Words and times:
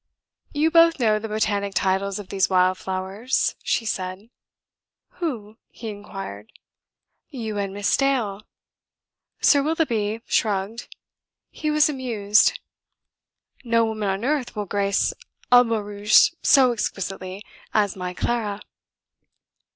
"You 0.51 0.71
both 0.71 0.99
know 0.99 1.19
the 1.19 1.27
botanic 1.29 1.75
titles 1.75 2.17
of 2.17 2.29
these 2.29 2.49
wild 2.49 2.79
flowers," 2.79 3.53
she 3.61 3.85
said. 3.85 4.31
"Who?" 5.19 5.57
he 5.69 5.89
inquired. 5.89 6.51
"You 7.29 7.59
and 7.59 7.71
Miss 7.71 7.95
Dale." 7.95 8.41
Sir 9.41 9.61
Willoughby 9.61 10.21
shrugged. 10.25 10.87
He 11.51 11.69
was 11.69 11.87
amused. 11.87 12.59
"No 13.63 13.85
woman 13.85 14.09
on 14.09 14.25
earth 14.25 14.55
will 14.55 14.65
grace 14.65 15.13
a 15.51 15.63
barouche 15.63 16.31
so 16.41 16.71
exquisitely 16.71 17.43
as 17.71 17.95
my 17.95 18.15
Clara." 18.15 18.59